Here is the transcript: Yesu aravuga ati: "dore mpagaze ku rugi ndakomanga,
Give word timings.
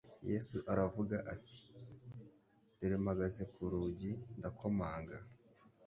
Yesu 0.31 0.57
aravuga 0.71 1.15
ati: 1.33 1.59
"dore 2.77 2.95
mpagaze 3.03 3.43
ku 3.53 3.61
rugi 3.71 4.11
ndakomanga, 4.37 5.17